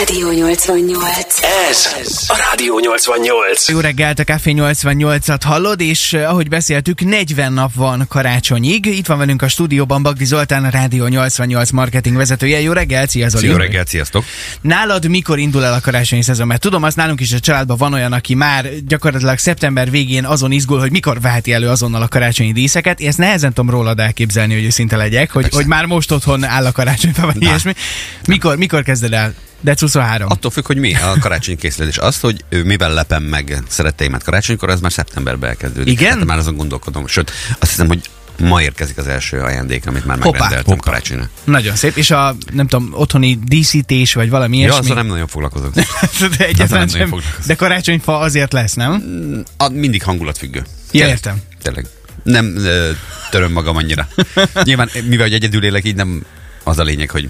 Rádió 0.00 0.30
88. 0.30 1.42
Ez 1.70 1.92
a 2.28 2.36
Rádió 2.50 2.78
88. 2.78 3.68
Jó 3.68 3.80
reggelt, 3.80 4.18
a 4.18 4.24
Café 4.24 4.54
88-at 4.56 5.40
hallod, 5.44 5.80
és 5.80 6.12
eh, 6.12 6.30
ahogy 6.30 6.48
beszéltük, 6.48 7.00
40 7.00 7.52
nap 7.52 7.74
van 7.74 8.06
karácsonyig. 8.08 8.86
Itt 8.86 9.06
van 9.06 9.18
velünk 9.18 9.42
a 9.42 9.48
stúdióban 9.48 10.02
Bagdi 10.02 10.24
Zoltán, 10.24 10.64
a 10.64 10.68
Rádió 10.68 11.06
88 11.06 11.70
marketing 11.70 12.16
vezetője. 12.16 12.60
Jó 12.60 12.72
reggelt, 12.72 13.10
szia 13.10 13.28
Zoli! 13.28 13.46
Jó 13.46 13.56
reggelt, 13.56 13.88
sziasztok! 13.88 14.24
Nálad 14.60 15.08
mikor 15.08 15.38
indul 15.38 15.64
el 15.64 15.72
a 15.72 15.80
karácsonyi 15.80 16.22
szezon? 16.22 16.46
Mert 16.46 16.60
tudom, 16.60 16.82
azt 16.82 16.96
nálunk 16.96 17.20
is 17.20 17.32
a 17.32 17.40
családban 17.40 17.76
van 17.76 17.92
olyan, 17.92 18.12
aki 18.12 18.34
már 18.34 18.68
gyakorlatilag 18.86 19.38
szeptember 19.38 19.90
végén 19.90 20.24
azon 20.24 20.52
izgul, 20.52 20.78
hogy 20.78 20.90
mikor 20.90 21.20
veheti 21.20 21.52
elő 21.52 21.68
azonnal 21.68 22.02
a 22.02 22.08
karácsonyi 22.08 22.52
díszeket. 22.52 23.00
Én 23.00 23.08
ezt 23.08 23.18
nehezen 23.18 23.52
tudom 23.52 23.70
rólad 23.70 24.00
elképzelni, 24.00 24.54
hogy 24.54 24.64
őszinte 24.64 24.96
legyek, 24.96 25.30
hogy, 25.30 25.48
hogy 25.54 25.66
már 25.66 25.84
most 25.84 26.10
otthon 26.10 26.44
áll 26.44 26.66
a 26.66 26.72
karácsonyfa, 26.72 27.26
vagy 27.26 27.42
ilyesmi. 27.42 27.72
Mikor, 28.26 28.56
mikor 28.56 28.82
kezded 28.82 29.12
el? 29.12 29.34
De 29.60 29.76
23. 29.80 30.28
Attól 30.30 30.50
függ, 30.50 30.66
hogy 30.66 30.76
mi 30.76 30.94
a 30.94 31.14
karácsonyi 31.20 31.56
készlet, 31.56 31.88
és 31.88 31.96
azt, 31.96 32.20
hogy 32.20 32.44
mivel 32.64 32.92
lepem 32.94 33.22
meg 33.22 33.62
szeretteimet 33.68 34.22
karácsonykor, 34.22 34.68
az 34.68 34.80
már 34.80 34.92
szeptemberben 34.92 35.48
elkezdődik. 35.48 35.92
Igen? 36.00 36.16
Hát 36.18 36.24
már 36.26 36.38
azon 36.38 36.56
gondolkodom. 36.56 37.06
Sőt, 37.06 37.30
azt 37.58 37.70
hiszem, 37.70 37.86
hogy 37.86 38.00
ma 38.38 38.62
érkezik 38.62 38.98
az 38.98 39.06
első 39.06 39.40
ajándék, 39.40 39.86
amit 39.86 40.04
már 40.04 40.16
Hoppá, 40.16 40.30
megrendeltem 40.30 40.74
hoppá. 40.74 40.90
karácsonyra. 40.90 41.28
Nagyon 41.44 41.76
szép. 41.76 41.96
És 41.96 42.10
a, 42.10 42.36
nem 42.52 42.66
tudom, 42.68 42.90
otthoni 42.92 43.38
díszítés, 43.44 44.14
vagy 44.14 44.30
valami 44.30 44.56
Ja, 44.56 44.62
ilyesmi? 44.62 44.80
azzal 44.80 44.94
nem 44.96 45.06
nagyon 45.06 45.26
foglalkozok. 45.26 45.74
de 45.74 46.66
nem 46.68 46.88
sem. 46.88 46.88
foglalkozom. 46.88 47.20
De 47.46 47.54
karácsonyfa 47.54 48.18
azért 48.18 48.52
lesz, 48.52 48.74
nem? 48.74 49.02
A, 49.56 49.68
mindig 49.68 50.02
hangulatfüggő. 50.02 50.62
Ja, 50.92 51.06
értem. 51.06 51.36
Tényleg. 51.62 51.86
Nem 52.22 52.56
ö, 52.56 52.90
töröm 53.30 53.52
magam 53.52 53.76
annyira. 53.76 54.08
Nyilván, 54.62 54.90
mivel 55.08 55.26
egyedül 55.26 55.64
élek, 55.64 55.84
így 55.84 55.94
nem 55.96 56.22
az 56.64 56.78
a 56.78 56.82
lényeg, 56.82 57.10
hogy 57.10 57.28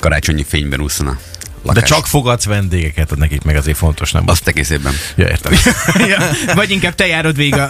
karácsonyi 0.00 0.44
fényben 0.48 0.80
úszon 0.80 1.18
a 1.64 1.72
De 1.72 1.80
csak 1.80 2.06
fogadsz 2.06 2.44
vendégeket, 2.44 3.16
nekik 3.16 3.42
meg 3.42 3.56
azért 3.56 3.76
fontos, 3.76 4.12
nem? 4.12 4.22
Azt 4.26 4.48
egész 4.48 4.70
évben. 4.70 4.92
Ja, 5.16 5.28
értem. 5.28 5.52
ja, 6.08 6.18
vagy 6.54 6.70
inkább 6.70 6.94
te 6.94 7.06
járod 7.06 7.36
végig 7.36 7.54
a, 7.54 7.68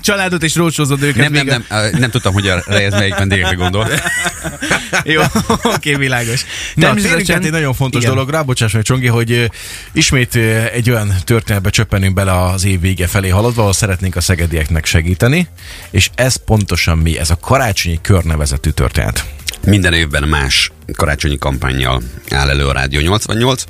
családot, 0.00 0.42
és 0.42 0.54
rócsózod 0.54 1.02
őket 1.02 1.30
Nem, 1.30 1.32
nem, 1.32 1.46
nem, 1.46 1.64
ö, 1.82 1.98
nem 1.98 2.10
tudtam, 2.10 2.32
hogy 2.32 2.48
a 2.48 2.62
Reyes 2.66 2.92
melyik 2.92 3.14
vendégekre 3.14 3.54
gondol. 3.54 3.88
Jó, 5.04 5.22
oké, 5.62 5.94
világos. 5.94 6.44
Na, 6.74 6.94
térjünk 6.94 7.30
át 7.30 7.44
egy 7.44 7.50
nagyon 7.50 7.74
fontos 7.74 8.02
igen. 8.02 8.14
dologra, 8.14 8.42
bocsáss 8.42 8.72
meg 8.72 8.82
Csongi, 8.82 9.06
hogy 9.06 9.50
ismét 9.92 10.34
egy 10.72 10.90
olyan 10.90 11.14
történetbe 11.24 11.70
csöppenünk 11.70 12.14
bele 12.14 12.42
az 12.44 12.64
év 12.64 12.80
vége 12.80 13.06
felé 13.06 13.28
haladva, 13.28 13.60
ahol 13.60 13.72
szeretnénk 13.72 14.16
a 14.16 14.20
szegedieknek 14.20 14.84
segíteni, 14.84 15.48
és 15.90 16.10
ez 16.14 16.36
pontosan 16.36 16.98
mi, 16.98 17.18
ez 17.18 17.30
a 17.30 17.36
karácsonyi 17.36 17.98
körnevezetű 18.02 18.70
történet. 18.70 19.24
Minden 19.66 19.92
évben 19.92 20.28
más 20.28 20.70
karácsonyi 20.92 21.38
kampányjal 21.38 22.02
áll 22.30 22.48
elő 22.48 22.66
a 22.66 22.72
Rádió 22.72 23.00
88, 23.00 23.64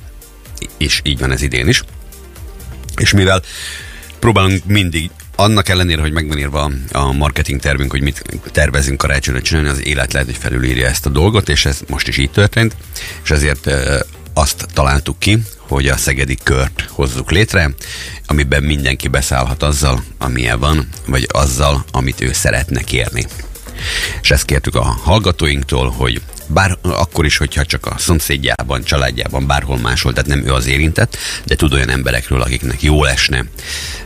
és 0.79 1.01
így 1.05 1.19
van 1.19 1.33
ez 1.33 1.43
idén 1.43 1.69
is. 1.69 1.83
És 2.97 3.13
mivel 3.13 3.43
próbálunk 4.19 4.65
mindig, 4.67 5.11
annak 5.37 5.69
ellenére, 5.69 6.01
hogy 6.01 6.13
megvan 6.13 6.39
írva 6.39 6.71
a 6.93 7.13
marketing 7.13 7.61
tervünk, 7.61 7.91
hogy 7.91 8.01
mit 8.01 8.23
tervezünk 8.53 8.99
karácsonyra 8.99 9.43
csinálni, 9.43 9.69
az 9.69 9.87
élet 9.87 10.13
lehet, 10.13 10.29
hogy 10.29 10.37
felülírja 10.37 10.87
ezt 10.87 11.07
a 11.07 11.11
dolgot, 11.11 11.49
és 11.49 11.65
ez 11.65 11.81
most 11.89 12.09
is 12.09 12.17
így 12.17 12.31
történt, 12.31 12.77
és 13.23 13.31
ezért 13.31 13.71
azt 14.35 14.67
találtuk 14.73 15.19
ki, 15.19 15.43
hogy 15.59 15.89
a 15.89 15.97
szegedi 15.97 16.39
kört 16.43 16.85
hozzuk 16.89 17.31
létre, 17.31 17.71
amiben 18.27 18.63
mindenki 18.63 19.09
beszállhat 19.09 19.63
azzal, 19.63 20.05
amilyen 20.19 20.59
van, 20.59 20.89
vagy 21.07 21.27
azzal, 21.33 21.85
amit 21.91 22.21
ő 22.21 22.33
szeretne 22.33 22.83
kérni. 22.83 23.27
És 24.23 24.31
ezt 24.31 24.45
kértük 24.45 24.75
a 24.75 24.83
hallgatóinktól, 24.83 25.91
hogy 25.91 26.21
bár 26.47 26.79
akkor 26.83 27.25
is, 27.25 27.37
hogyha 27.37 27.65
csak 27.65 27.87
a 27.87 27.95
szomszédjában, 27.99 28.85
családjában, 28.85 29.47
bárhol 29.47 29.79
máshol, 29.79 30.13
tehát 30.13 30.29
nem 30.29 30.47
ő 30.47 30.53
az 30.53 30.67
érintett, 30.67 31.17
de 31.45 31.57
tud 31.57 31.73
olyan 31.73 31.91
emberekről, 31.91 32.43
akiknek 32.43 32.83
jól 32.83 33.09
esne 33.09 33.45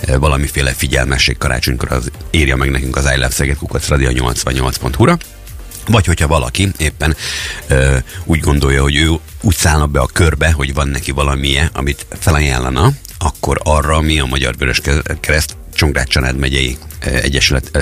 eh, 0.00 0.16
valamiféle 0.18 0.72
figyelmesség 0.72 1.38
karácsonykor, 1.38 1.92
az 1.92 2.10
írja 2.30 2.56
meg 2.56 2.70
nekünk 2.70 2.96
az 2.96 3.04
I 3.04 3.16
Love 3.16 3.30
Szeged 3.30 3.56
kukac 3.56 3.88
radio 3.88 4.10
88.hu-ra. 4.14 5.18
Vagy 5.86 6.06
hogyha 6.06 6.26
valaki 6.26 6.68
éppen 6.76 7.16
ö, 7.66 7.96
úgy 8.24 8.40
gondolja, 8.40 8.82
hogy 8.82 8.96
ő 8.96 9.10
úgy 9.40 9.54
szállna 9.54 9.86
be 9.86 10.00
a 10.00 10.06
körbe, 10.06 10.52
hogy 10.52 10.74
van 10.74 10.88
neki 10.88 11.10
valamilyen, 11.10 11.70
amit 11.72 12.06
felajánlana, 12.18 12.92
akkor 13.18 13.60
arra 13.62 14.00
mi 14.00 14.20
a 14.20 14.24
Magyar 14.24 14.56
Vörös 14.56 14.80
Kereszt 15.20 15.56
Csongrád 15.74 16.08
Csanád 16.08 16.36
megyei 16.36 16.78
ö, 17.04 17.10
Egyesület 17.10 17.78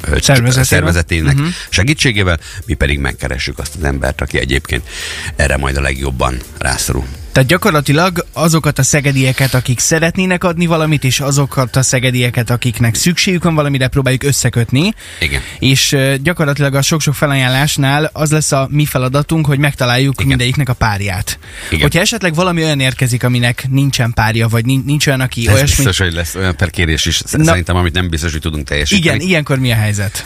ö, 0.00 0.18
Szervezetével. 0.20 0.64
szervezetének 0.64 1.34
uh-huh. 1.34 1.48
segítségével, 1.68 2.38
mi 2.66 2.74
pedig 2.74 2.98
megkeressük 2.98 3.58
azt 3.58 3.74
az 3.76 3.84
embert, 3.84 4.20
aki 4.20 4.38
egyébként 4.38 4.88
erre 5.36 5.56
majd 5.56 5.76
a 5.76 5.80
legjobban 5.80 6.38
rászorul. 6.58 7.06
Tehát 7.38 7.52
gyakorlatilag 7.52 8.26
azokat 8.32 8.78
a 8.78 8.82
szegedieket, 8.82 9.54
akik 9.54 9.78
szeretnének 9.78 10.44
adni 10.44 10.66
valamit, 10.66 11.04
és 11.04 11.20
azokat 11.20 11.76
a 11.76 11.82
szegedieket, 11.82 12.50
akiknek 12.50 12.94
szükségük 12.94 13.42
van 13.42 13.54
valamire, 13.54 13.88
próbáljuk 13.88 14.22
összekötni. 14.22 14.94
Igen. 15.20 15.40
És 15.58 15.96
gyakorlatilag 16.22 16.74
a 16.74 16.82
sok-sok 16.82 17.14
felajánlásnál 17.14 18.10
az 18.12 18.30
lesz 18.30 18.52
a 18.52 18.68
mi 18.70 18.84
feladatunk, 18.84 19.46
hogy 19.46 19.58
megtaláljuk 19.58 20.14
Igen. 20.14 20.26
mindegyiknek 20.26 20.68
a 20.68 20.72
párját. 20.72 21.38
Igen. 21.68 21.80
Hogyha 21.80 22.00
esetleg 22.00 22.34
valami 22.34 22.62
olyan 22.62 22.80
érkezik, 22.80 23.24
aminek 23.24 23.66
nincsen 23.68 24.12
párja, 24.12 24.48
vagy 24.48 24.64
nin- 24.64 24.84
nincs 24.84 25.06
olyan, 25.06 25.20
aki 25.20 25.46
Ez 25.48 25.54
olyasmi... 25.54 25.74
biztos, 25.76 25.98
hogy 25.98 26.12
lesz 26.12 26.34
olyan 26.34 26.56
per 26.56 26.70
kérés 26.70 27.06
is, 27.06 27.20
Na- 27.20 27.44
szerintem, 27.44 27.76
amit 27.76 27.92
nem 27.92 28.08
biztos, 28.08 28.32
hogy 28.32 28.40
tudunk 28.40 28.66
teljesíteni. 28.66 29.14
Igen, 29.16 29.28
ilyenkor 29.28 29.58
mi 29.58 29.72
a 29.72 29.76
helyzet? 29.76 30.24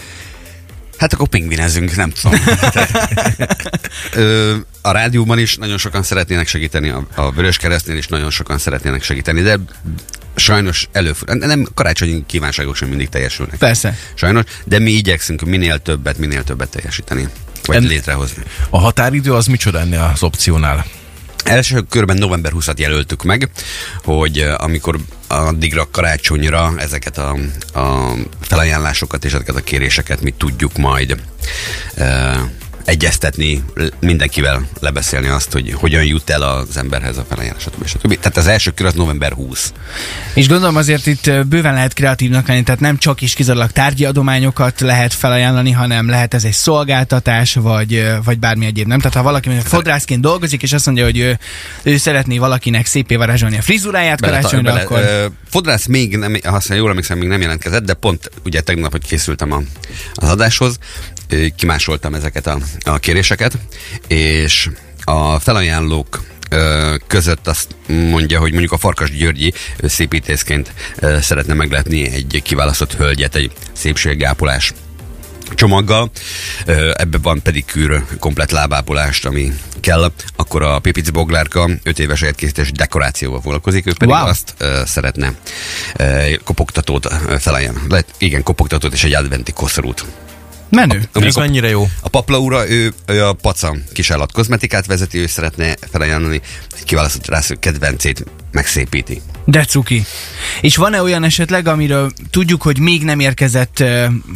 Hát 1.03 1.13
akkor 1.13 1.29
pingvinezünk, 1.29 1.97
nem 1.97 2.11
tudom. 2.11 2.41
Ö, 4.13 4.55
a 4.83 4.93
rádióban 4.93 5.39
is 5.39 5.57
nagyon 5.57 5.79
sokan 5.79 6.03
szeretnének 6.03 6.49
segíteni, 6.49 6.89
a, 6.89 7.07
a 7.15 7.33
Vörös 7.33 7.57
Keresztnél 7.57 7.97
is 7.97 8.07
nagyon 8.07 8.31
sokan 8.31 8.59
szeretnének 8.59 9.03
segíteni, 9.03 9.43
de 9.43 9.59
sajnos 10.35 10.89
előfordul. 10.93 11.47
Nem, 11.47 11.67
karácsonyi 11.75 12.25
kívánságok 12.27 12.77
sem 12.77 12.89
mindig 12.89 13.09
teljesülnek. 13.09 13.59
Persze. 13.59 13.99
Sajnos, 14.15 14.45
de 14.65 14.79
mi 14.79 14.91
igyekszünk 14.91 15.41
minél 15.41 15.79
többet, 15.79 16.19
minél 16.19 16.45
többet 16.45 16.69
teljesíteni. 16.69 17.29
Vagy 17.65 17.77
En- 17.77 17.83
létrehozni. 17.83 18.43
A 18.71 18.79
határidő 18.79 19.35
az 19.35 19.47
micsoda 19.47 19.81
ennél 19.81 20.11
az 20.15 20.23
opciónál? 20.23 20.85
Első 21.45 21.81
körben 21.89 22.17
november 22.17 22.53
20-at 22.55 22.77
jelöltük 22.77 23.23
meg, 23.23 23.51
hogy 24.05 24.39
amikor 24.57 24.99
addigra 25.29 25.89
karácsonyra 25.91 26.73
ezeket 26.79 27.19
a, 27.19 27.37
a 27.75 28.15
felajánlásokat 28.41 29.25
és 29.25 29.33
ezeket 29.33 29.57
a 29.57 29.63
kéréseket 29.63 30.21
mi 30.21 30.31
tudjuk 30.31 30.77
majd 30.77 31.17
egyeztetni, 32.85 33.63
mindenkivel 34.01 34.69
lebeszélni 34.81 35.29
azt, 35.29 35.53
hogy 35.53 35.73
hogyan 35.73 36.05
jut 36.05 36.31
el 36.31 36.43
az 36.43 36.77
emberhez 36.77 37.17
a 37.17 37.25
felajánlás, 37.29 37.63
stb. 37.63 37.87
stb. 37.87 38.19
Tehát 38.19 38.37
az 38.37 38.47
első 38.47 38.71
kör 38.71 38.87
az 38.87 38.95
november 38.95 39.33
20. 39.33 39.73
És 40.35 40.49
gondolom 40.49 40.77
azért 40.77 41.07
itt 41.07 41.31
bőven 41.47 41.75
lehet 41.75 41.93
kreatívnak 41.93 42.49
lenni, 42.49 42.63
tehát 42.63 42.81
nem 42.81 42.99
csak 42.99 43.21
is 43.21 43.35
kizárólag 43.35 43.71
tárgyi 43.71 44.05
adományokat 44.05 44.81
lehet 44.81 45.15
felajánlani, 45.15 45.71
hanem 45.71 46.09
lehet 46.09 46.35
ez 46.35 46.45
egy 46.45 46.53
szolgáltatás, 46.53 47.55
vagy, 47.55 48.13
vagy 48.25 48.39
bármi 48.39 48.67
egyéb, 48.67 48.87
nem? 48.87 48.99
Tehát 48.99 49.17
ha 49.17 49.23
valaki 49.23 49.49
mondjuk 49.49 49.69
fodrászként 49.69 50.21
dolgozik, 50.21 50.63
és 50.63 50.73
azt 50.73 50.87
mondja, 50.87 51.05
hogy 51.05 51.19
ő, 51.19 51.39
ő 51.83 51.97
szeretné 51.97 52.39
valakinek 52.39 52.87
szépé 52.87 53.15
varázsolni 53.15 53.57
a 53.59 53.63
frizuráját 53.63 54.21
karácsonyra, 54.21 54.73
akkor... 54.73 54.99
ö, 54.99 55.27
fodrász 55.51 55.87
még 55.87 56.17
nem, 56.17 56.37
ha 56.45 56.75
jól 56.75 56.91
emlékszem, 56.91 57.19
még 57.19 57.29
nem 57.29 57.41
jelentkezett, 57.41 57.85
de 57.85 57.95
pont 57.95 58.31
ugye 58.45 58.61
tegnap, 58.61 58.91
hogy 58.91 59.07
készültem 59.07 59.53
a, 59.53 59.63
az 60.15 60.29
adáshoz, 60.29 60.79
kimásoltam 61.57 62.15
ezeket 62.15 62.47
a, 62.47 62.59
a 62.85 62.99
kéréseket, 62.99 63.59
és 64.07 64.71
a 65.05 65.39
felajánlók 65.39 66.23
között 67.07 67.47
azt 67.47 67.75
mondja, 67.87 68.39
hogy 68.41 68.51
mondjuk 68.51 68.73
a 68.73 68.79
Farkas 68.79 69.11
Györgyi 69.11 69.53
szépítészként 69.83 70.73
szeretne 71.21 71.55
megletni 71.55 72.13
egy 72.13 72.41
kiválasztott 72.45 72.95
hölgyet, 72.95 73.35
egy 73.35 73.53
szépségápolás 73.73 74.73
csomaggal, 75.55 76.11
ebbe 76.95 77.19
van 77.23 77.43
pedikűr, 77.43 78.05
komplet 78.19 78.51
lábápolást, 78.51 79.27
ami 79.27 79.53
kell, 79.81 80.13
akkor 80.37 80.63
a 80.63 80.79
Pipic 80.79 81.11
Boglárka 81.11 81.71
5 81.83 81.99
éves 81.99 82.21
érkészítés 82.21 82.73
dekorációval 82.73 83.41
foglalkozik, 83.41 83.87
ő 83.87 83.93
pedig 83.99 84.15
Wow. 84.15 84.27
azt 84.27 84.55
ö, 84.59 84.81
szeretne 84.87 85.33
ö, 85.97 86.33
kopogtatót 86.45 87.09
felajánlani. 87.39 88.05
Igen, 88.19 88.43
kopogtatót 88.43 88.93
és 88.93 89.05
egy 89.05 89.15
adventi 89.15 89.53
koszorút. 89.53 90.05
Menő. 90.77 91.03
Ami 91.13 91.27
Ez 91.27 91.37
a, 91.37 91.41
mennyire 91.41 91.69
jó? 91.69 91.89
a 92.01 92.09
paplaura, 92.09 92.71
ő, 92.71 92.93
ő 93.07 93.25
a 93.25 93.33
paca 93.33 93.77
kisállat 93.93 94.33
kozmetikát 94.33 94.87
vezeti, 94.87 95.19
ő 95.19 95.27
szeretne 95.27 95.75
felajánlani 95.91 96.41
egy 96.77 96.85
kiválasztott 96.85 97.27
rásző 97.27 97.55
kedvencét, 97.55 98.25
megszépíti. 98.51 99.21
De 99.45 99.65
cuki. 99.65 100.05
És 100.61 100.77
van-e 100.77 101.03
olyan 101.03 101.25
esetleg, 101.25 101.67
amiről 101.67 102.13
tudjuk, 102.31 102.63
hogy 102.63 102.79
még 102.79 103.05
nem 103.05 103.21
érkezett, 103.21 103.85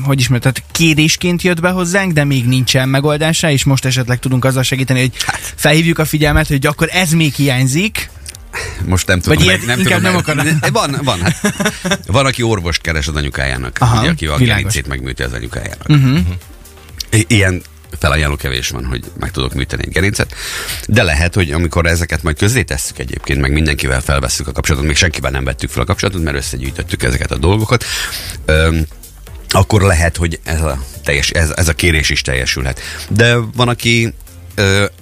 hogy 0.03 0.21
is 0.21 0.29
mondtad, 0.29 0.63
kérésként 0.73 1.43
jött 1.43 1.61
be 1.61 1.71
hozzánk, 1.71 2.13
de 2.13 2.25
még 2.25 2.47
nincsen 2.47 2.89
megoldása, 2.89 3.51
és 3.51 3.65
most 3.65 3.85
esetleg 3.85 4.19
tudunk 4.19 4.45
azzal 4.45 4.63
segíteni, 4.63 5.01
hogy 5.01 5.13
felhívjuk 5.55 5.99
a 5.99 6.05
figyelmet, 6.05 6.47
hogy 6.47 6.67
akkor 6.67 6.89
ez 6.93 7.11
még 7.11 7.35
hiányzik, 7.35 8.11
Most 8.85 9.07
nem 9.07 9.21
tudom. 9.21 9.39
Vagy 9.39 9.47
ilyet 9.47 9.67
nem 9.67 9.83
tudom, 9.83 10.01
nem 10.01 10.17
akarod? 10.17 10.47
Van, 10.73 11.01
van. 11.03 11.21
Hát, 11.21 12.01
van, 12.07 12.27
aki 12.27 12.43
orvost 12.43 12.81
keres 12.81 13.07
az 13.07 13.15
anyukájának, 13.15 13.77
Aha, 13.81 14.01
ugye, 14.01 14.11
aki 14.11 14.27
a 14.27 14.37
gerincét 14.37 14.87
megműti 14.87 15.23
az 15.23 15.33
anyukájának. 15.33 15.89
Uh-huh. 15.89 16.19
I- 17.11 17.25
ilyen 17.29 17.63
felajánló 17.99 18.37
kevés 18.37 18.69
van, 18.69 18.85
hogy 18.85 19.05
meg 19.19 19.31
tudok 19.31 19.55
műteni 19.55 19.83
egy 19.87 19.93
gerincet. 19.93 20.35
De 20.87 21.03
lehet, 21.03 21.35
hogy 21.35 21.53
amikor 21.53 21.87
ezeket 21.87 22.23
majd 22.23 22.39
közzé 22.39 22.63
tesszük 22.63 22.99
egyébként, 22.99 23.41
meg 23.41 23.53
mindenkivel 23.53 24.01
felvesszük 24.01 24.49
a 24.49 24.53
kapcsolatot, 24.53 24.87
még 24.87 24.97
senkivel 24.97 25.31
nem 25.31 25.45
vettük 25.45 25.71
fel 25.71 25.83
a 25.83 25.87
kapcsolatot, 25.87 26.23
mert 26.23 26.37
összegyűjtöttük 26.37 27.03
ezeket 27.03 27.31
a 27.31 27.37
dolgokat, 27.37 27.85
öm, 28.45 28.87
akkor 29.49 29.83
lehet, 29.83 30.17
hogy 30.17 30.41
ez 30.45 30.63
a, 30.63 30.83
teljes, 31.05 31.31
ez, 31.31 31.53
ez 31.57 31.69
a 31.69 31.73
kérés 31.73 32.11
is 32.11 32.23
teljesülhet. 32.23 32.81
De 33.09 33.37
van, 33.37 33.69
aki 33.69 34.15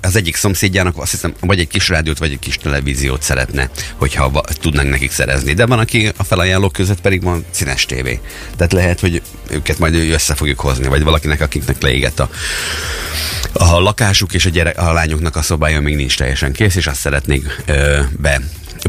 az 0.01 0.17
egyik 0.17 0.37
szomszédjának 0.37 0.99
azt 0.99 1.11
hiszem, 1.11 1.35
vagy 1.41 1.59
egy 1.59 1.69
kis 1.69 1.89
rádiót, 1.89 2.19
vagy 2.19 2.33
egy 2.33 2.39
kis 2.39 2.57
televíziót 2.57 3.23
szeretne, 3.23 3.71
hogyha 3.97 4.43
tudnánk 4.61 4.91
nekik 4.91 5.11
szerezni. 5.11 5.53
De 5.53 5.67
van, 5.67 5.79
aki 5.79 6.11
a 6.17 6.25
felajánlók 6.25 6.73
között 6.73 7.01
pedig 7.01 7.23
van 7.23 7.45
színes 7.51 7.87
tévé. 7.87 8.21
Tehát 8.57 8.73
lehet, 8.73 9.01
hogy 9.01 9.23
őket 9.51 9.79
majd 9.79 9.95
össze 9.95 10.35
fogjuk 10.35 10.61
hozni, 10.61 10.89
vagy 10.89 11.03
valakinek, 11.03 11.41
akiknek 11.41 11.83
leégett 11.83 12.21
a, 12.21 12.31
a 13.53 13.81
lakásuk, 13.81 14.35
és 14.35 14.47
a, 14.47 14.51
gyere, 14.51 14.71
a 14.71 14.93
lányoknak 14.93 15.37
a 15.37 15.43
szobája 15.43 15.81
még 15.81 15.97
nincs 15.97 16.17
teljesen 16.17 16.53
kész, 16.53 16.75
és 16.75 16.87
azt 16.87 17.01
szeretnék 17.01 17.63
ö, 17.67 18.01
be 18.19 18.41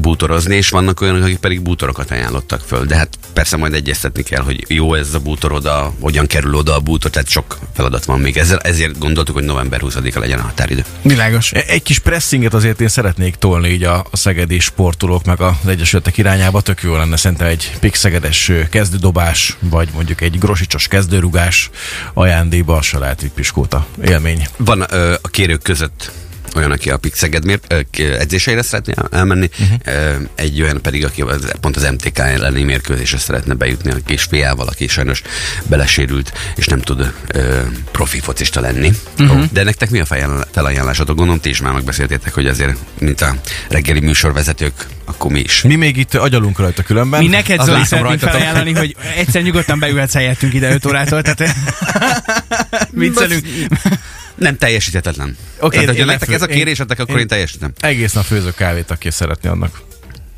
bútorozni, 0.01 0.56
és 0.56 0.69
vannak 0.69 1.01
olyanok, 1.01 1.24
akik 1.24 1.38
pedig 1.38 1.62
bútorokat 1.62 2.12
ajánlottak 2.12 2.62
föl. 2.65 2.86
De 2.86 2.95
hát 2.95 3.18
persze 3.33 3.57
majd 3.57 3.74
egyeztetni 3.74 4.24
kell, 4.24 4.42
hogy 4.44 4.65
jó 4.68 4.94
ez 4.94 5.13
a 5.13 5.19
bútor 5.19 5.51
oda, 5.51 5.94
hogyan 6.00 6.27
kerül 6.27 6.56
oda 6.56 6.75
a 6.75 6.80
bútor, 6.80 7.12
tehát 7.12 7.30
sok 7.30 7.57
feladat 7.74 8.06
van 8.06 8.19
még. 8.19 8.38
Ezzel, 8.38 8.59
ezért 8.59 8.97
gondoltuk, 8.97 9.36
hogy 9.36 9.44
november 9.44 9.80
20-a 9.83 10.19
legyen 10.19 10.39
a 10.39 10.42
határidő. 10.42 10.83
Világos. 11.01 11.51
E- 11.51 11.63
Egy 11.68 11.83
kis 11.83 12.00
pressinget 12.00 12.53
azért 12.53 12.81
én 12.81 12.88
szeretnék 12.88 13.36
tolni 13.36 13.69
így 13.69 13.83
a, 13.83 14.06
a 14.12 14.18
szegedi 14.18 14.59
sportolók 14.59 15.25
meg 15.25 15.42
az 15.42 15.53
Egyesületek 15.68 16.18
irányába. 16.18 16.62
Tök 16.62 16.81
jó 16.81 16.95
lenne 16.95 17.18
szerintem 17.18 17.47
egy 17.47 17.71
pixegedes 17.80 18.51
kezdődobás, 18.69 19.57
vagy 19.59 19.89
mondjuk 19.94 20.21
egy 20.21 20.39
grosicsos 20.39 20.88
kezdőrugás 20.88 21.69
ajándékba, 22.13 22.81
se 22.81 22.97
lehet 22.97 23.21
egy 23.24 23.31
piskóta 23.31 23.86
élmény. 24.06 24.47
Van 24.57 24.86
ö, 24.89 25.13
a 25.21 25.27
kérők 25.27 25.62
között 25.62 26.12
olyan, 26.56 26.72
aki 26.72 26.90
a 26.90 26.98
Pixeged 26.98 27.46
mért, 27.46 27.74
ö, 27.74 27.80
k- 27.92 28.00
edzéseire 28.00 28.62
szeretné 28.62 28.94
elmenni, 29.12 29.50
uh-huh. 29.60 30.28
egy 30.36 30.62
olyan 30.62 30.81
pedig, 30.81 31.06
aki 31.06 31.24
pont 31.62 31.75
az 31.75 31.84
MTK 31.92 32.18
elleni 32.19 32.63
mérkőzésre 32.63 33.18
szeretne 33.18 33.54
bejutni 33.54 33.92
a 33.92 33.96
kis 34.06 34.24
fiával, 34.24 34.68
aki 34.68 34.88
sajnos 34.88 35.22
belesérült, 35.63 36.34
és 36.56 36.66
nem 36.68 36.80
tud 36.81 37.13
ö, 37.28 37.62
profi 37.92 38.19
focista 38.19 38.60
lenni. 38.62 38.92
Uh-huh. 39.19 39.44
De 39.52 39.63
nektek 39.63 39.90
mi 39.90 40.00
a 40.00 40.06
felajánlásatok? 40.52 41.16
Gondolom, 41.16 41.42
ti 41.42 41.50
is 41.50 41.62
már 41.62 41.74
megbeszéltétek, 41.74 42.34
hogy 42.34 42.48
azért, 42.48 42.78
mint 43.00 43.22
a 43.22 43.36
reggeli 43.69 44.00
műsorvezetők, 44.00 44.88
akkor 45.06 45.31
mi 45.31 45.40
is. 45.40 45.62
Mi 45.62 45.75
még 45.75 45.98
itt 45.98 46.13
agyalunk 46.13 46.60
rajta 46.60 46.84
különben. 46.84 47.22
Mi 47.22 47.28
neked, 47.28 47.60
Az 47.60 47.66
Zoli, 47.66 47.84
szeretnénk 47.86 48.19
felajánlani, 48.19 48.74
hogy 48.74 48.96
egyszer 49.16 49.42
nyugodtan 49.42 49.80
beülhetsz 49.80 50.13
helyettünk 50.13 50.54
ide 50.54 50.74
5 50.74 50.86
órától, 50.86 51.22
tehát 51.22 51.56
viccelünk. 52.92 53.46
Nem 54.35 54.57
teljesíthetetlen. 54.57 55.37
Oké, 55.59 55.79
Okay, 55.79 55.95
én 55.95 55.99
ha 56.01 56.05
nektek 56.05 56.31
ez 56.31 56.41
a 56.41 56.45
kérésetek, 56.45 56.99
akkor 56.99 57.15
én- 57.15 57.21
én 57.21 57.27
teljesítem. 57.27 57.71
Egész 57.79 58.13
nap 58.13 58.23
főzök 58.23 58.55
kávét, 58.55 58.91
aki 58.91 59.11
szeretni 59.11 59.49
annak. 59.49 59.81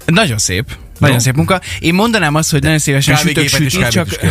Nagyon 0.06 0.38
szép. 0.38 0.66
Nagyon 0.98 1.16
No. 1.16 1.22
szép 1.22 1.36
munka. 1.36 1.62
Én 1.80 1.94
mondanám 1.94 2.36
azt, 2.36 2.52
hogy 2.52 2.62
nagyon 2.62 2.80
szívesen 2.80 3.16
sütök 3.16 3.48
sütni, 3.48 3.88
csak 3.88 4.08
is. 4.08 4.18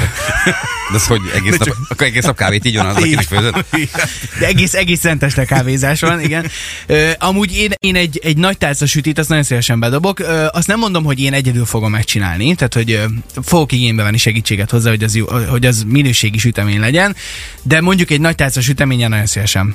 De 0.90 0.96
az, 0.96 1.06
hogy 1.06 1.20
egész 1.34 1.58
nap, 1.58 1.74
akkor 1.88 2.06
egész 2.06 2.24
nap 2.24 2.36
kávét 2.36 2.64
így 2.64 2.76
van 2.76 2.86
az, 2.86 2.96
akinek 2.96 3.24
főzött. 3.24 3.64
De 4.40 4.46
egész, 4.46 4.74
egész 4.74 5.00
szenteste 5.00 5.44
kávézás 5.44 6.00
van, 6.00 6.20
igen. 6.20 6.50
Ö, 6.86 7.10
amúgy 7.18 7.56
én, 7.56 7.72
én 7.80 7.96
egy, 7.96 8.20
egy 8.22 8.36
nagy 8.36 8.58
tálca 8.58 8.86
sütit, 8.86 9.18
azt 9.18 9.28
nagyon 9.28 9.44
szívesen 9.44 9.80
bedobok. 9.80 10.18
Ö, 10.18 10.46
azt 10.52 10.66
nem 10.66 10.78
mondom, 10.78 11.04
hogy 11.04 11.20
én 11.20 11.32
egyedül 11.32 11.64
fogom 11.64 11.90
megcsinálni, 11.90 12.54
tehát 12.54 12.74
hogy 12.74 12.90
ö, 12.90 13.04
fogok 13.42 13.72
igénybe 13.72 14.02
venni 14.02 14.18
segítséget 14.18 14.70
hozzá, 14.70 14.90
hogy 14.90 15.02
az, 15.02 15.16
jó, 15.16 15.26
hogy 15.48 15.66
az 15.66 15.82
minőségi 15.86 16.38
sütemény 16.38 16.80
legyen, 16.80 17.16
de 17.62 17.80
mondjuk 17.80 18.10
egy 18.10 18.20
nagy 18.20 18.34
tálca 18.34 18.60
süteményen 18.60 19.10
nagyon 19.10 19.26
szívesen. 19.26 19.74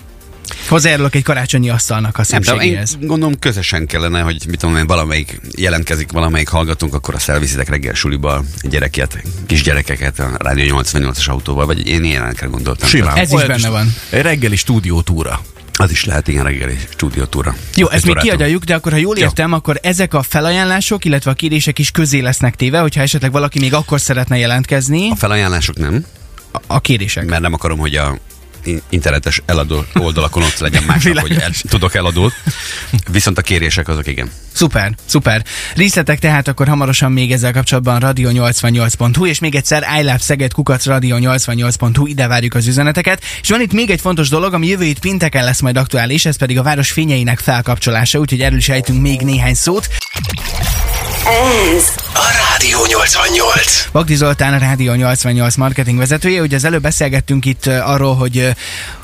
Hozzájárulok 0.68 1.16
egy 1.16 1.24
karácsonyi 1.24 1.70
asztalnak 1.70 2.18
a 2.18 2.22
de 2.30 2.36
én 2.36 2.42
szépségéhez. 2.44 2.98
gondolom 3.02 3.40
közösen 3.40 3.86
kellene, 3.86 4.22
hogy 4.22 4.44
mit 4.48 4.60
tudom 4.60 4.78
én, 4.78 4.88
valamelyik 4.88 5.40
jelentkezik, 5.58 6.12
valamelyik 6.12 6.48
hallgatunk, 6.48 6.94
akkor 6.94 7.16
azt 7.16 7.30
elviszitek 7.30 7.70
reggel 7.70 7.94
suliba 7.94 8.44
gyereket, 8.62 9.24
kisgyerekeket 9.46 10.20
a 10.20 10.32
Rádió 10.38 10.82
88-as 10.82 11.30
autóval, 11.30 11.66
vagy 11.66 11.88
én 11.88 12.04
ilyenekre 12.04 12.48
gondoltam. 12.48 12.90
Simán. 12.90 13.18
Ez 13.18 13.32
is 13.32 13.44
benne 13.46 13.70
van. 13.70 13.94
Egy 14.10 14.22
reggeli 14.22 14.56
stúdiótúra. 14.56 15.42
Az 15.74 15.92
is 15.92 16.06
lehet, 16.06 16.28
igen, 16.28 16.44
reggeli 16.44 16.78
stúdiótúra. 16.90 17.56
Jó, 17.76 17.90
ezt 17.90 18.04
még 18.06 18.12
Órától. 18.12 18.36
kiadjuk, 18.38 18.64
de 18.64 18.76
akkor 18.76 18.92
ha 18.92 18.98
jól 18.98 19.18
Jó. 19.18 19.24
értem, 19.24 19.54
akkor 19.54 19.80
ezek 19.82 20.14
a 20.14 20.22
felajánlások, 20.22 21.06
illetve 21.06 21.32
a 21.32 21.34
kérések 21.34 21.80
is 21.80 21.92
közé 21.92 22.20
lesznek 22.20 22.56
téve, 22.56 22.80
hogyha 22.80 23.02
esetleg 23.02 23.32
valaki 23.32 23.60
még 23.60 23.74
akkor 23.74 24.02
szeretne 24.02 24.38
jelentkezni, 24.38 25.10
A 25.10 25.16
felajánlások 25.16 25.78
nem, 25.78 26.06
a, 26.52 26.60
a 26.68 26.80
kérések. 26.80 27.26
mert 27.26 27.42
nem 27.42 27.54
akarom, 27.54 27.78
hogy 27.80 27.96
a 27.96 28.18
internetes 28.90 29.42
eladó 29.46 29.86
oldalakon 29.94 30.44
ott 30.44 30.58
legyen 30.58 30.84
másnap, 30.84 31.20
hogy 31.20 31.38
el, 31.38 31.52
tudok 31.70 31.96
eladót. 31.96 32.34
Viszont 33.12 33.38
a 33.38 33.42
kérések 33.42 33.88
azok 33.88 34.08
igen. 34.08 34.32
Szuper, 34.54 34.96
szuper. 35.06 35.44
Részletek 35.76 36.20
tehát 36.20 36.48
akkor 36.48 36.68
hamarosan 36.68 37.12
még 37.12 37.32
ezzel 37.32 37.52
kapcsolatban 37.52 38.02
radio88.hu, 38.06 39.26
és 39.26 39.40
még 39.40 39.56
egyszer 39.56 39.86
iLab 40.00 40.20
Szeged 40.20 40.54
kukac 40.54 40.84
radio88.hu, 40.86 42.06
ide 42.06 42.28
várjuk 42.28 42.54
az 42.54 42.68
üzeneteket. 42.68 43.24
És 43.42 43.50
van 43.50 43.62
itt 43.62 43.74
még 43.74 43.90
egy 43.90 44.02
fontos 44.02 44.30
dolog, 44.30 44.54
ami 44.54 44.68
jövő 44.68 44.84
hét 44.84 45.00
pénteken 45.00 45.44
lesz 45.44 45.60
majd 45.60 45.78
aktuális, 45.78 46.26
ez 46.26 46.38
pedig 46.38 46.58
a 46.58 46.64
város 46.64 46.92
fényeinek 46.92 47.40
felkapcsolása, 47.40 48.20
úgyhogy 48.20 48.42
erről 48.42 48.58
is 48.58 48.70
ejtünk 48.70 49.02
még 49.02 49.22
néhány 49.22 49.54
szót. 49.54 49.88
Ez 51.76 52.11
a 52.14 52.28
Rádió 52.50 52.86
88. 52.88 53.90
Bagdi 53.92 54.16
Zoltán, 54.16 54.54
a 54.54 54.58
Rádió 54.58 54.94
88 54.94 55.56
marketing 55.56 55.98
vezetője. 55.98 56.42
Ugye 56.42 56.56
az 56.56 56.64
előbb 56.64 56.82
beszélgettünk 56.82 57.46
itt 57.46 57.66
arról, 57.66 58.16
hogy 58.16 58.56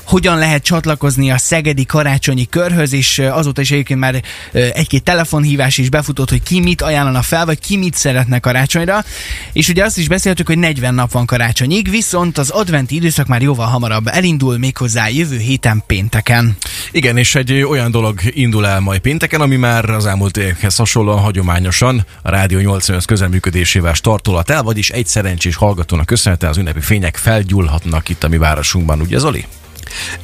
hogyan 0.04 0.38
lehet 0.38 0.62
csatlakozni 0.62 1.30
a 1.30 1.38
szegedi 1.38 1.84
karácsonyi 1.84 2.46
körhöz, 2.48 2.92
és 2.92 3.18
azóta 3.18 3.60
is 3.60 3.70
egyébként 3.70 4.00
már 4.00 4.22
egy-két 4.52 5.02
telefonhívás 5.02 5.78
is 5.78 5.88
befutott, 5.88 6.28
hogy 6.30 6.42
ki 6.42 6.60
mit 6.60 6.82
ajánlana 6.82 7.22
fel, 7.22 7.44
vagy 7.44 7.58
ki 7.58 7.76
mit 7.76 7.94
szeretne 7.94 8.38
karácsonyra. 8.38 9.04
És 9.52 9.68
ugye 9.68 9.84
azt 9.84 9.98
is 9.98 10.08
beszéltük, 10.08 10.46
hogy 10.46 10.58
40 10.58 10.94
nap 10.94 11.12
van 11.12 11.26
karácsonyig, 11.26 11.90
viszont 11.90 12.38
az 12.38 12.50
adventi 12.50 12.94
időszak 12.94 13.26
már 13.26 13.42
jóval 13.42 13.66
hamarabb 13.66 14.06
elindul, 14.06 14.58
méghozzá 14.58 15.08
jövő 15.08 15.38
héten 15.38 15.82
pénteken. 15.86 16.56
Igen, 16.92 17.16
és 17.16 17.34
egy 17.34 17.52
olyan 17.52 17.90
dolog 17.90 18.20
indul 18.30 18.66
el 18.66 18.80
majd 18.80 19.00
pénteken, 19.00 19.40
ami 19.40 19.56
már 19.56 19.90
az 19.90 20.06
elmúlt 20.06 20.36
évekhez 20.36 20.76
hasonlóan 20.76 21.20
hagyományosan 21.20 22.06
a 22.22 22.30
Rádió 22.30 22.58
88 22.58 22.97
közelműködésével 23.04 23.94
startolat 23.94 24.50
el, 24.50 24.62
vagyis 24.62 24.90
egy 24.90 25.06
szerencsés 25.06 25.56
hallgatónak 25.56 26.06
köszönhetően 26.06 26.52
az 26.52 26.58
ünnepi 26.58 26.80
fények 26.80 27.16
felgyullhatnak 27.16 28.08
itt 28.08 28.24
a 28.24 28.28
mi 28.28 28.36
városunkban, 28.36 29.00
ugye 29.00 29.18
Zoli? 29.18 29.46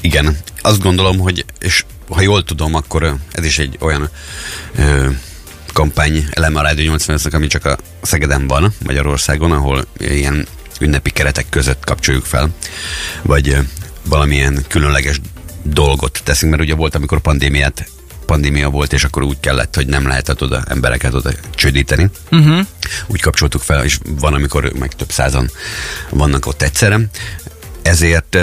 Igen, 0.00 0.37
azt 0.61 0.82
gondolom, 0.82 1.19
hogy, 1.19 1.44
és 1.61 1.85
ha 2.09 2.21
jól 2.21 2.44
tudom, 2.44 2.75
akkor 2.75 3.17
ez 3.31 3.44
is 3.44 3.59
egy 3.59 3.76
olyan 3.81 4.09
ö, 4.76 5.09
kampány 5.73 6.26
eleme 6.31 6.59
a 6.59 6.62
Rádió 6.62 6.85
88 6.85 7.35
ami 7.35 7.47
csak 7.47 7.64
a 7.64 7.76
Szegeden 8.02 8.47
van, 8.47 8.75
Magyarországon, 8.85 9.52
ahol 9.52 9.85
ilyen 9.99 10.47
ünnepi 10.81 11.11
keretek 11.11 11.47
között 11.49 11.85
kapcsoljuk 11.85 12.25
fel, 12.25 12.50
vagy 13.23 13.49
ö, 13.49 13.59
valamilyen 14.09 14.64
különleges 14.69 15.21
dolgot 15.62 16.21
teszünk, 16.25 16.50
mert 16.50 16.62
ugye 16.64 16.75
volt, 16.75 16.95
amikor 16.95 17.21
pandémiát 17.21 17.88
pandémia 18.26 18.71
volt, 18.71 18.93
és 18.93 19.04
akkor 19.04 19.23
úgy 19.23 19.40
kellett, 19.40 19.75
hogy 19.75 19.87
nem 19.87 20.07
lehetett 20.07 20.43
oda 20.43 20.62
embereket 20.66 21.14
oda 21.14 21.31
csődíteni. 21.54 22.11
Uh-huh. 22.31 22.66
Úgy 23.07 23.21
kapcsoltuk 23.21 23.62
fel, 23.62 23.85
és 23.85 23.99
van, 24.19 24.35
amikor 24.35 24.73
meg 24.78 24.93
több 24.93 25.11
százan 25.11 25.50
vannak 26.11 26.47
ott 26.47 26.62
egyszerre. 26.62 26.99
Ezért, 27.83 28.38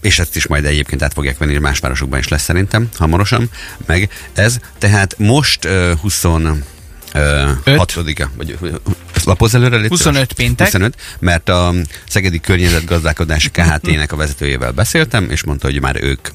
és 0.00 0.18
ezt 0.18 0.36
is 0.36 0.46
majd 0.46 0.64
egyébként 0.64 1.02
át 1.02 1.12
fogják 1.12 1.38
venni, 1.38 1.58
más 1.58 1.78
városokban 1.78 2.18
is 2.18 2.28
lesz 2.28 2.42
szerintem, 2.42 2.88
hamarosan, 2.96 3.50
meg 3.86 4.10
ez. 4.34 4.58
Tehát 4.78 5.18
most 5.18 5.64
uh, 5.64 5.90
20 6.00 6.24
Öt. 7.14 7.60
6-a, 7.64 8.28
vagy 8.36 8.56
ö, 8.60 8.68
lapozz 9.24 9.54
előre, 9.54 9.76
légy 9.76 9.88
25 9.88 10.14
szíves. 10.14 10.32
péntek. 10.36 10.66
25, 10.66 10.96
mert 11.18 11.48
a 11.48 11.74
Szegedi 12.08 12.40
Környezetgazdálkodási 12.40 13.50
KHT-nek 13.50 14.12
a 14.12 14.16
vezetőjével 14.16 14.72
beszéltem, 14.72 15.30
és 15.30 15.44
mondta, 15.44 15.66
hogy 15.66 15.80
már 15.80 16.02
ők 16.02 16.28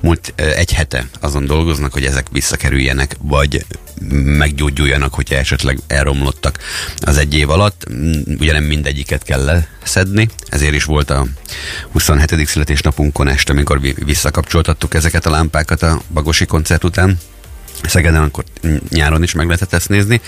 múlt 0.00 0.32
egy 0.36 0.72
hete 0.72 1.08
azon 1.20 1.46
dolgoznak, 1.46 1.92
hogy 1.92 2.04
ezek 2.04 2.26
visszakerüljenek, 2.32 3.16
vagy 3.20 3.64
meggyógyuljanak, 4.24 5.14
hogyha 5.14 5.34
esetleg 5.34 5.78
elromlottak 5.86 6.58
az 7.00 7.16
egy 7.16 7.34
év 7.34 7.50
alatt. 7.50 7.86
Mm, 7.92 8.12
Ugye 8.38 8.52
nem 8.52 8.64
mindegyiket 8.64 9.22
kell 9.22 9.64
leszedni, 9.82 10.28
ezért 10.48 10.74
is 10.74 10.84
volt 10.84 11.10
a 11.10 11.26
27. 11.92 12.46
születésnapunkon 12.46 13.28
este, 13.28 13.52
amikor 13.52 13.80
vi- 13.80 13.96
visszakapcsoltattuk 14.04 14.94
ezeket 14.94 15.26
a 15.26 15.30
lámpákat 15.30 15.82
a 15.82 16.00
Bagosi 16.12 16.44
koncert 16.46 16.84
után. 16.84 17.18
Szegeden 17.86 18.22
akkor 18.22 18.44
nyáron 18.88 19.22
is 19.22 19.32
meg 19.32 19.46
lehetett 19.46 19.72
ezt 19.72 19.88
nézni, 19.88 20.20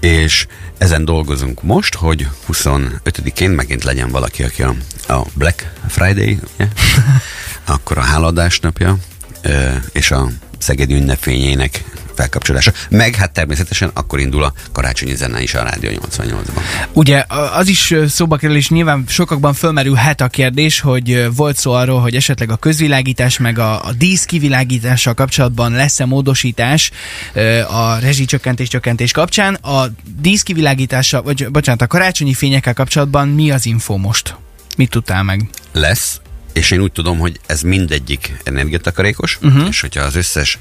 és 0.00 0.46
ezen 0.78 1.04
dolgozunk 1.04 1.62
most, 1.62 1.94
hogy 1.94 2.28
25-én 2.52 3.50
megint 3.50 3.84
legyen 3.84 4.10
valaki, 4.10 4.42
aki 4.42 4.62
a, 4.62 4.74
a 5.08 5.26
Black 5.34 5.72
Friday, 5.88 6.38
ugye? 6.54 6.68
akkor 7.74 7.98
a 7.98 8.02
háladás 8.02 8.60
napja, 8.60 8.96
és 9.92 10.10
a 10.10 10.28
Szegedi 10.58 10.94
ünnepfényének 10.94 11.84
felkapcsolása. 12.14 12.72
Meg 12.90 13.14
hát 13.14 13.32
természetesen 13.32 13.90
akkor 13.94 14.20
indul 14.20 14.44
a 14.44 14.52
karácsonyi 14.72 15.14
zene 15.14 15.42
is 15.42 15.54
a 15.54 15.62
Rádió 15.62 15.90
88-ban. 15.90 16.62
Ugye 16.92 17.24
az 17.52 17.68
is 17.68 17.94
szóba 18.08 18.36
kerül, 18.36 18.56
és 18.56 18.68
nyilván 18.68 19.04
sokakban 19.08 19.54
fölmerülhet 19.54 20.20
a 20.20 20.28
kérdés, 20.28 20.80
hogy 20.80 21.34
volt 21.36 21.56
szó 21.56 21.72
arról, 21.72 22.00
hogy 22.00 22.14
esetleg 22.14 22.50
a 22.50 22.56
közvilágítás 22.56 23.38
meg 23.38 23.58
a, 23.58 23.84
a 23.84 23.92
dísz 23.92 24.24
kivilágítással 24.24 25.14
kapcsolatban 25.14 25.72
lesz-e 25.72 26.04
módosítás 26.04 26.90
a 27.68 27.98
rezsicsökkentés 27.98 28.68
csökkentés 28.68 29.12
kapcsán. 29.12 29.54
A 29.54 29.84
dísz 30.20 30.42
kivilágítással, 30.42 31.22
vagy 31.22 31.50
bocsánat, 31.50 31.82
a 31.82 31.86
karácsonyi 31.86 32.34
fényekkel 32.34 32.74
kapcsolatban 32.74 33.28
mi 33.28 33.50
az 33.50 33.66
info 33.66 33.96
most? 33.96 34.36
Mit 34.76 34.90
tudtál 34.90 35.22
meg? 35.22 35.48
lesz, 35.74 36.20
és 36.52 36.70
én 36.70 36.80
úgy 36.80 36.92
tudom, 36.92 37.18
hogy 37.18 37.40
ez 37.46 37.60
mindegyik 37.60 38.36
energiatakarékos, 38.42 39.38
uh-huh. 39.42 39.68
és 39.68 39.80
hogyha 39.80 40.02
az 40.02 40.16
összes, 40.16 40.58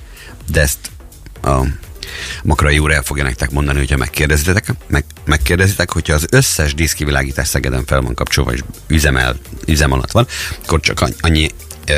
de 0.52 0.62
ezt 0.62 0.78
a 1.44 1.66
Makrai 2.44 2.80
úr 2.80 2.92
el 2.92 3.04
fogja 3.04 3.24
nektek 3.24 3.52
mondani, 3.52 3.78
hogyha 3.78 3.98
megkérdezitek, 3.98 4.74
meg, 4.88 5.04
megkérdezitek, 5.26 5.92
hogyha 5.92 6.14
az 6.14 6.26
összes 6.30 6.74
díszkivilágítás 6.74 7.48
Szegeden 7.48 7.86
fel 7.86 8.02
van 8.02 8.14
kapcsolva, 8.14 8.54
és 8.54 8.60
üzemel, 8.88 9.36
üzem 9.68 9.92
alatt 9.92 10.12
van, 10.12 10.28
akkor 10.64 10.80
csak 10.80 11.10
annyi- 11.20 11.54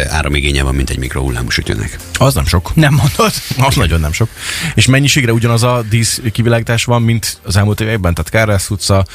áramigénye 0.09 0.63
van, 0.63 0.75
mint 0.75 0.89
egy 0.89 0.97
mikrohullámos 0.97 1.57
ütőnek. 1.57 1.97
Az 2.13 2.33
nem 2.33 2.45
sok. 2.45 2.75
Nem 2.75 2.93
mondod? 2.93 3.31
Az 3.57 3.75
nagyon 3.75 3.99
nem 3.99 4.11
sok. 4.11 4.29
És 4.75 4.85
mennyiségre 4.85 5.33
ugyanaz 5.33 5.63
a 5.63 5.83
dísz 5.89 6.21
kivilágítás 6.31 6.83
van, 6.83 7.01
mint 7.01 7.39
az 7.43 7.55
elmúlt 7.55 7.81
években? 7.81 8.13
Tehát 8.13 8.31
Kárlász 8.31 8.69
utca, 8.69 9.05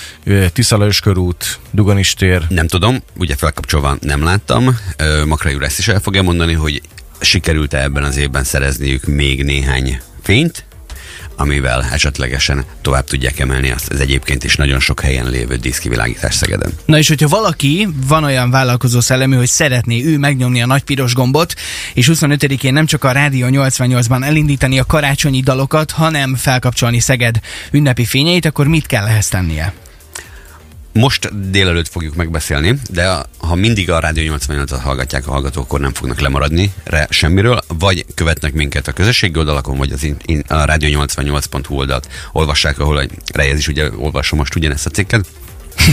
Tiszalajos 0.52 1.00
körút, 1.00 1.58
Duganis 1.70 2.14
tér. 2.14 2.46
Nem 2.48 2.66
tudom, 2.66 3.02
ugye 3.16 3.36
felkapcsolva 3.36 3.96
nem 4.00 4.22
láttam. 4.22 4.78
Makrai 5.26 5.54
úr 5.54 5.62
ezt 5.62 5.78
is 5.78 5.88
el 5.88 6.00
fogja 6.00 6.22
mondani, 6.22 6.52
hogy 6.52 6.82
sikerült-e 7.20 7.82
ebben 7.82 8.04
az 8.04 8.16
évben 8.16 8.44
szerezniük 8.44 9.04
még 9.04 9.44
néhány 9.44 10.00
fényt, 10.22 10.64
amivel 11.40 11.84
esetlegesen 11.92 12.64
tovább 12.82 13.04
tudják 13.04 13.38
emelni 13.38 13.70
azt 13.70 13.90
az 13.90 14.00
egyébként 14.00 14.44
is 14.44 14.56
nagyon 14.56 14.80
sok 14.80 15.00
helyen 15.00 15.30
lévő 15.30 15.56
díszkivilágítás 15.56 16.34
Szegeden. 16.34 16.72
Na 16.84 16.98
és 16.98 17.08
hogyha 17.08 17.28
valaki 17.28 17.88
van 18.06 18.24
olyan 18.24 18.50
vállalkozó 18.50 19.00
szellemű, 19.00 19.36
hogy 19.36 19.48
szeretné 19.48 20.04
ő 20.04 20.18
megnyomni 20.18 20.62
a 20.62 20.66
nagy 20.66 20.82
piros 20.82 21.14
gombot, 21.14 21.54
és 21.94 22.10
25-én 22.12 22.72
nem 22.72 22.86
csak 22.86 23.04
a 23.04 23.12
Rádió 23.12 23.46
88-ban 23.50 24.24
elindítani 24.24 24.78
a 24.78 24.84
karácsonyi 24.84 25.40
dalokat, 25.40 25.90
hanem 25.90 26.34
felkapcsolni 26.34 27.00
Szeged 27.00 27.40
ünnepi 27.70 28.04
fényeit, 28.04 28.44
akkor 28.44 28.66
mit 28.66 28.86
kell 28.86 29.06
ehhez 29.06 29.28
tennie? 29.28 29.72
Most 30.92 31.50
délelőtt 31.50 31.88
fogjuk 31.88 32.14
megbeszélni, 32.14 32.78
de 32.90 33.22
ha 33.38 33.54
mindig 33.54 33.90
a 33.90 33.98
Rádió 33.98 34.34
88-at 34.36 34.78
hallgatják 34.82 35.26
a 35.26 35.30
hallgatók, 35.30 35.64
akkor 35.64 35.80
nem 35.80 35.94
fognak 35.94 36.20
lemaradni 36.20 36.72
re 36.84 37.06
semmiről, 37.10 37.60
vagy 37.68 38.04
követnek 38.14 38.52
minket 38.52 38.88
a 38.88 38.92
közösségi 38.92 39.38
oldalakon, 39.38 39.78
vagy 39.78 39.92
az 39.92 40.02
in, 40.02 40.16
in, 40.24 40.44
a 40.48 40.64
rádió88.hu 40.64 41.74
oldalt 41.74 42.08
olvassák, 42.32 42.78
ahol 42.78 42.96
a 42.96 43.04
Rejez 43.34 43.58
is 43.58 43.68
ugye 43.68 43.90
olvassa 43.96 44.36
most 44.36 44.54
ugyanezt 44.54 44.86
a 44.86 44.90
cikket. 44.90 45.26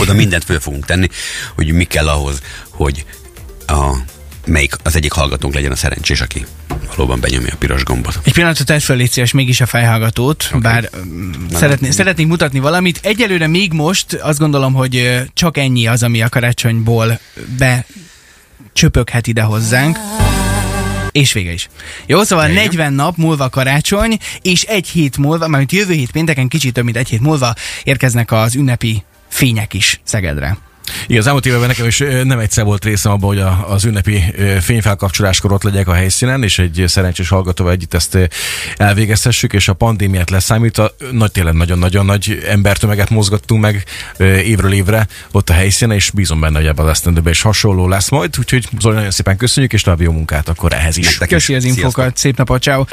Oda 0.00 0.12
mindent 0.12 0.44
föl 0.44 0.60
fogunk 0.60 0.84
tenni, 0.84 1.08
hogy 1.54 1.72
mi 1.72 1.84
kell 1.84 2.08
ahhoz, 2.08 2.40
hogy 2.70 3.04
a, 3.66 3.96
melyik 4.48 4.74
az 4.82 4.96
egyik 4.96 5.12
hallgatónk 5.12 5.54
legyen 5.54 5.72
a 5.72 5.76
szerencsés, 5.76 6.20
aki 6.20 6.46
valóban 6.96 7.20
benyomja 7.20 7.52
a 7.52 7.56
piros 7.56 7.82
gombot. 7.82 8.18
Egy 8.22 8.32
pillanatot 8.32 8.66
tedd 8.66 8.78
föl, 8.78 8.96
légy 8.96 9.10
szíves, 9.10 9.32
mégis 9.32 9.60
a 9.60 9.66
fejhallgatót, 9.66 10.44
okay. 10.48 10.60
bár 10.60 10.90
mm, 11.06 11.32
szeretné, 11.52 11.90
szeretnék 11.90 12.26
mutatni 12.26 12.58
valamit. 12.58 13.00
Egyelőre 13.02 13.46
még 13.46 13.72
most 13.72 14.12
azt 14.12 14.38
gondolom, 14.38 14.72
hogy 14.72 15.22
csak 15.34 15.56
ennyi 15.56 15.86
az, 15.86 16.02
ami 16.02 16.22
a 16.22 16.28
karácsonyból 16.28 17.20
be 17.58 17.86
csöpöghet 18.72 19.26
ide 19.26 19.42
hozzánk. 19.42 19.98
És 21.12 21.32
vége 21.32 21.52
is. 21.52 21.68
Jó, 22.06 22.22
szóval 22.22 22.50
Igen. 22.50 22.62
40 22.62 22.92
nap 22.92 23.16
múlva 23.16 23.48
karácsony, 23.48 24.18
és 24.42 24.62
egy 24.62 24.88
hét 24.88 25.16
múlva, 25.18 25.48
mert 25.48 25.72
jövő 25.72 25.92
hét 25.92 26.10
pénteken 26.10 26.48
kicsit 26.48 26.72
több 26.72 26.84
mint 26.84 26.96
egy 26.96 27.08
hét 27.08 27.20
múlva 27.20 27.54
érkeznek 27.82 28.32
az 28.32 28.54
ünnepi 28.54 29.02
fények 29.28 29.74
is 29.74 30.00
Szegedre. 30.04 30.67
Igen, 31.06 31.20
az 31.20 31.26
elmúlt 31.26 31.46
években 31.46 31.68
nekem 31.68 31.86
is 31.86 31.98
nem 32.24 32.38
egyszer 32.38 32.64
volt 32.64 32.84
részem 32.84 33.12
abban, 33.12 33.28
hogy 33.28 33.38
a, 33.40 33.66
az 33.68 33.84
ünnepi 33.84 34.34
fényfelkapcsoláskor 34.60 35.52
ott 35.52 35.62
legyek 35.62 35.88
a 35.88 35.92
helyszínen, 35.92 36.42
és 36.42 36.58
egy 36.58 36.84
szerencsés 36.86 37.28
hallgatóval 37.28 37.72
együtt 37.72 37.94
ezt 37.94 38.18
elvégezhessük, 38.76 39.52
és 39.52 39.68
a 39.68 39.72
pandémiát 39.72 40.30
leszámítva 40.30 40.90
nagy 41.10 41.32
tényleg 41.32 41.54
nagyon-nagyon 41.54 42.04
nagy 42.04 42.42
embertömeget 42.48 43.10
mozgattunk 43.10 43.62
meg 43.62 43.84
évről 44.44 44.72
évre 44.72 45.06
ott 45.32 45.50
a 45.50 45.52
helyszínen, 45.52 45.96
és 45.96 46.10
bízom 46.10 46.40
benne, 46.40 46.58
hogy 46.58 46.66
ebben 46.66 46.84
az 46.84 46.90
esztendőben 46.90 47.32
is 47.32 47.42
hasonló 47.42 47.88
lesz 47.88 48.08
majd, 48.08 48.34
úgyhogy 48.38 48.68
Zoli, 48.80 48.94
nagyon 48.94 49.10
szépen 49.10 49.36
köszönjük, 49.36 49.72
és 49.72 49.82
további 49.82 50.04
jó 50.04 50.12
munkát 50.12 50.48
akkor 50.48 50.72
ehhez 50.72 50.96
is. 50.96 51.18
Köszi 51.18 51.54
az 51.54 51.62
Sziasztok. 51.62 51.84
infokat, 51.84 52.16
szép 52.16 52.36
napot, 52.36 52.62
ciao. 52.62 52.84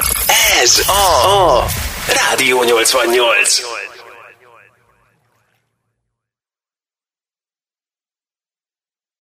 Ez 0.62 0.82
a, 0.86 1.56
a 1.58 1.66
Rádió 2.06 2.62
88. 2.64 3.85